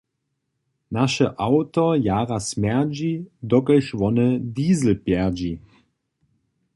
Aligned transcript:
Naše 0.97 1.25
awto 1.47 1.83
jara 2.07 2.37
smjerdźi, 2.47 3.11
dokelž 3.49 3.87
wone 4.01 4.27
diesel 4.55 4.91
pjerdźi. 5.05 5.53